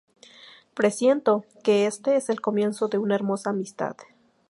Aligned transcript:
Presiento 0.73 1.45
que 1.63 1.85
éste 1.85 2.15
es 2.15 2.29
el 2.29 2.41
comienzo 2.41 2.87
de 2.87 2.97
una 2.97 3.13
hermosa 3.13 3.51
amistad 3.51 3.97